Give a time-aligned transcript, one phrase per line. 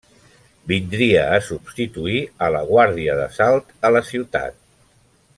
[0.69, 2.17] Vindria a substituir
[2.47, 4.57] a la Guàrdia d'Assalt a la ciutat.